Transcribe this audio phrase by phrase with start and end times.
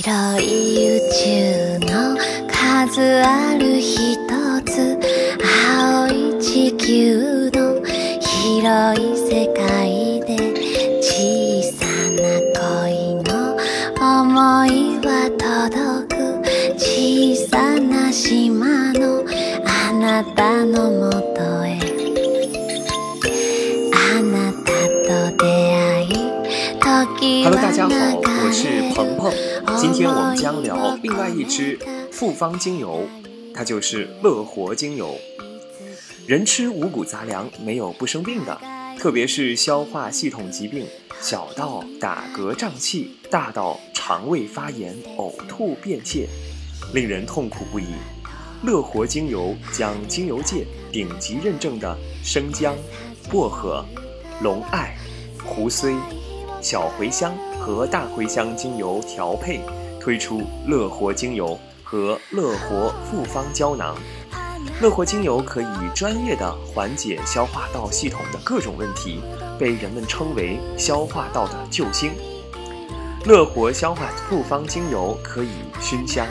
[0.00, 0.14] 広
[0.46, 0.46] い
[0.96, 2.16] 宇宙の
[2.46, 4.16] 数ある一
[4.64, 4.96] つ
[5.42, 10.36] 青い地球の広い世界で
[11.02, 11.04] 小
[11.72, 11.82] さ
[12.14, 12.22] な
[12.86, 13.58] 恋の
[13.96, 14.70] 想い
[15.04, 16.16] は届く。
[16.78, 19.24] 小さな島の
[19.66, 21.76] あなたのもとへ。
[23.92, 24.70] あなた
[25.08, 26.14] と出会い
[26.78, 28.17] 時は大家好，我
[28.60, 29.32] 是鹏鹏。
[29.78, 31.78] 今天我们将聊另外一支
[32.10, 33.06] 复方精油，
[33.54, 35.14] 它就是乐活精油。
[36.26, 38.60] 人吃五谷杂粮没有不生病的，
[38.98, 40.84] 特别是消化系统疾病，
[41.20, 46.26] 小到打嗝胀气，大到肠胃发炎、呕吐便泻，
[46.92, 47.86] 令人痛苦不已。
[48.64, 52.74] 乐活精油将精油界顶级认证的生姜、
[53.30, 53.84] 薄荷、
[54.42, 54.96] 龙艾、
[55.44, 55.96] 胡荽、
[56.60, 59.60] 小茴香和大茴香精油调配，
[60.00, 63.96] 推出乐活精油和乐活复方胶囊。
[64.80, 69.20] 乐活精油可以专业的缓解消化道系统的各种问题，
[69.58, 72.12] 被人们称为消化道的救星。
[73.24, 75.50] 乐活消化复方精油可以
[75.80, 76.26] 熏香、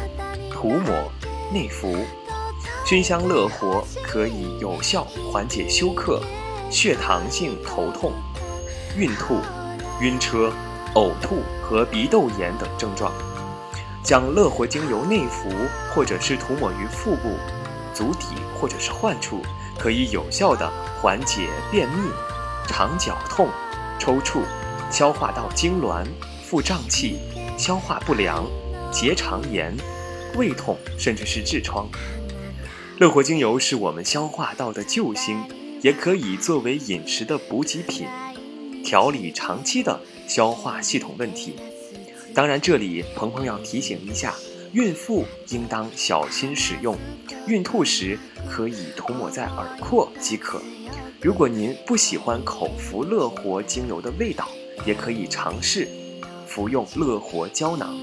[0.52, 1.12] 涂抹、
[1.54, 1.96] 内服。
[2.86, 6.22] 熏香乐活可以有效缓解休克、
[6.70, 8.14] 血糖性头痛、
[8.96, 9.36] 孕吐、
[10.02, 10.52] 晕车、
[10.96, 13.12] 呕吐和鼻窦炎等症状。
[14.04, 15.50] 将乐活精油内服
[15.94, 17.36] 或者是涂抹于腹部、
[17.94, 19.42] 足底或者是患处，
[19.78, 22.10] 可以有效的缓解便秘、
[22.68, 23.50] 肠绞痛、
[24.00, 24.44] 抽搐、
[24.90, 26.06] 消化道痉挛、
[26.46, 27.20] 腹胀气、
[27.58, 28.48] 消化不良、
[28.94, 29.76] 结肠炎、
[30.38, 31.90] 胃痛，甚至是痔疮。
[33.00, 35.44] 乐活精油是我们消化道的救星，
[35.82, 38.08] 也可以作为饮食的补给品，
[38.88, 40.00] 调理长期的
[40.30, 41.58] 消化系统问题。
[42.34, 44.34] 当然，这里鹏鹏要提醒一下，
[44.72, 46.96] 孕妇应当小心使用，
[47.48, 48.18] 孕吐时
[48.50, 50.62] 可以涂抹在耳廓即可。
[51.20, 54.48] 如果您不喜欢口服乐活精油的味道，
[54.86, 55.86] 也可以尝试
[56.48, 57.94] 服用乐活胶囊。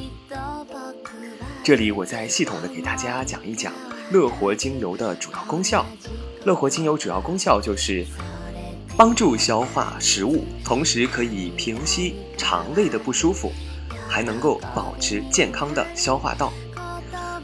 [1.63, 3.73] 这里我再系统的给大家讲一讲
[4.11, 5.87] 乐活精油的主要功效。
[6.45, 8.05] 乐活精油主要功效就是
[8.97, 13.51] 帮助消化食物，同时可以平息肠胃的不舒服，
[14.09, 16.53] 还能够保持健康的消化道。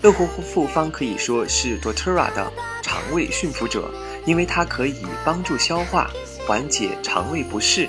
[0.00, 2.52] 乐活复方可以说是 doTERRA 的
[2.82, 3.90] 肠胃驯服者，
[4.24, 6.08] 因为它可以帮助消化，
[6.46, 7.88] 缓解肠胃不适，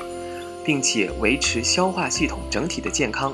[0.66, 3.31] 并且维持消化系统整体的健康。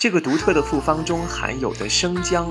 [0.00, 2.50] 这个独特的复方中含有的生姜、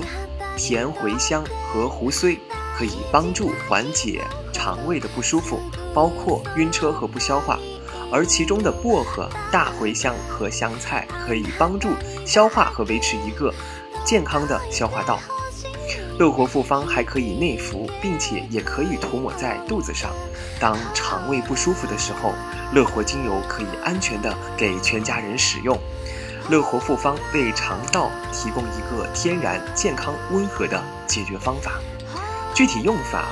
[0.56, 2.38] 甜茴香和胡荽，
[2.78, 4.24] 可以帮助缓解
[4.60, 5.58] 肠胃的不舒服，
[5.94, 7.56] 包括晕车和不消化；
[8.12, 11.88] 而其中的薄荷、大茴香和香菜可以帮助
[12.26, 13.54] 消化和维持一个
[14.04, 15.18] 健康的消化道。
[16.18, 20.10] 乐活复方还可以内服，并且也可以涂抹在肚子上。
[20.60, 22.34] 当肠胃不舒服的时候，
[22.74, 25.74] 乐活精油可以安全的给全家人使用。
[26.50, 31.80] 乐活复方为肠道提供一个天然、健康、温和的解决方法。
[32.52, 33.24] 具体用法，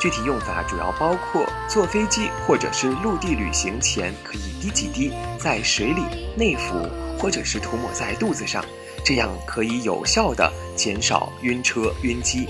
[0.00, 6.02] 具体用法主要包括坐飞机或者是陆地旅行前可以滴几滴在水里
[6.34, 6.88] 内服，
[7.18, 8.64] 或者是涂抹在肚子上，
[9.04, 12.48] 这样可以有效的减少晕车、晕机。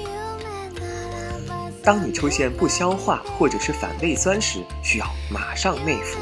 [1.82, 6.18] 当你出现不消化或者是反胃酸时，需要马上内服。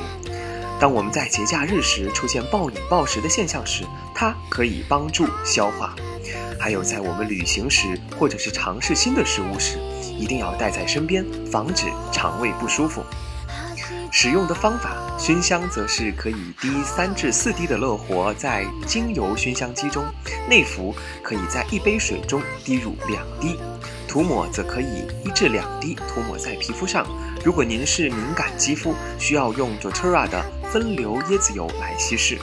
[0.80, 3.84] 当我们在节假日时出现暴饮暴食的现象时，
[4.14, 5.90] 它可以帮助消化；
[6.68, 9.78] 还有在我们旅行时或者是尝试新的食物时，
[10.18, 13.02] 一定要带在身边，防止肠胃不舒服。
[14.12, 20.04] 使用的方法，熏香则是可以滴三至四滴的乐活在精油熏香机中，
[20.46, 23.58] 内服可以在一杯水中滴入两滴，
[24.06, 27.06] 涂抹则可以一至两滴涂抹在皮肤上。
[27.42, 32.36] 如果您是敏感肌肤，需要用 doTERRA 的分流椰子油来稀释。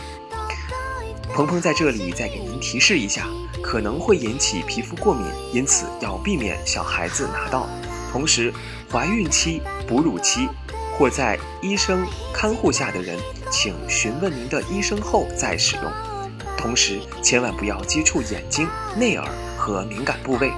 [1.31, 3.27] 鹏鹏在这里再给您提示一下，
[3.65, 7.67] 可能会引起皮肤过敏，因此要避免小孩子拿到。
[8.11, 8.53] 同时，
[8.91, 10.47] 怀孕期、哺乳期
[10.95, 13.17] 或在医生看护下的人，
[13.49, 15.91] 请询问您的医生后再使用。
[16.55, 19.27] 同时，千万不要接触眼睛、内耳
[19.57, 20.51] 和敏感部位。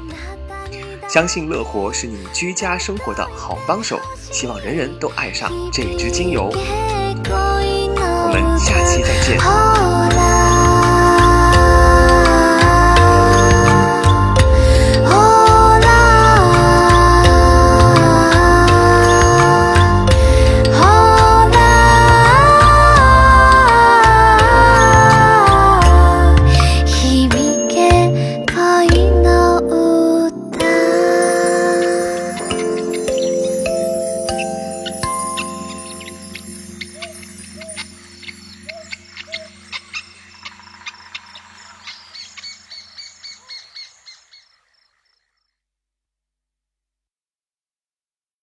[1.07, 6.51] 相信乐活是你居家生活的好帮手，希望人人都爱上这支精油。
[7.30, 10.26] 我们下期再见。